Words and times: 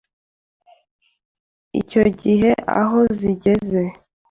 icyo 1.81 2.01
gihe 2.21 2.51
aho 2.81 2.99
zigeze 3.17 3.81